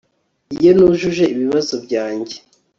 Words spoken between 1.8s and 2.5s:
byanjye